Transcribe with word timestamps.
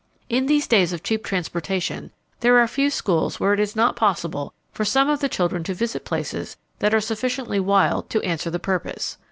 In 0.29 0.47
these 0.47 0.65
days 0.65 0.93
of 0.93 1.03
cheap 1.03 1.23
transportation 1.23 2.09
there 2.39 2.57
are 2.57 2.67
few 2.67 2.89
schools 2.89 3.39
where 3.39 3.53
it 3.53 3.59
is 3.59 3.75
not 3.75 3.95
possible 3.95 4.51
for 4.71 4.83
some 4.83 5.07
of 5.11 5.19
the 5.19 5.29
children 5.29 5.63
to 5.65 5.75
visit 5.75 6.05
places 6.05 6.57
that 6.79 6.95
are 6.95 6.99
sufficiently 6.99 7.59
wild 7.59 8.09
to 8.09 8.21
answer 8.23 8.49
the 8.49 8.57
purpose. 8.57 9.19